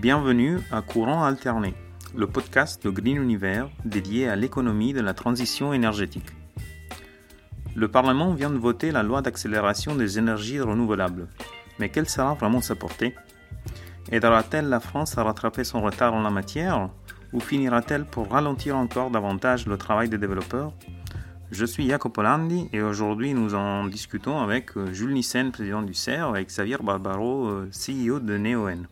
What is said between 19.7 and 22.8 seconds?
travail des développeurs? Je suis Jacopo Landi et